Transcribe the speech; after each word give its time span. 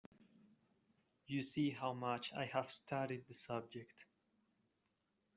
You 1.27 1.43
see 1.43 1.69
how 1.69 1.93
much 1.93 2.33
I 2.33 2.45
have 2.45 2.71
studied 2.71 3.27
the 3.27 3.35
subject. 3.35 4.05